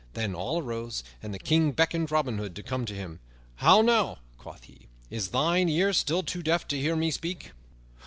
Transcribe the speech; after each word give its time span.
Then 0.13 0.33
all 0.33 0.63
arose 0.63 1.03
and 1.21 1.31
the 1.31 1.37
King 1.37 1.73
beckoned 1.73 2.09
Robin 2.09 2.39
Hood 2.39 2.55
to 2.55 2.63
come 2.63 2.85
to 2.87 2.95
him. 2.95 3.19
"How 3.57 3.83
now," 3.83 4.17
quoth 4.39 4.63
he, 4.63 4.87
"is 5.11 5.27
thine 5.27 5.69
ear 5.69 5.93
still 5.93 6.23
too 6.23 6.41
deaf 6.41 6.67
to 6.69 6.79
hear 6.81 6.95
me 6.95 7.11
speak?" 7.11 7.51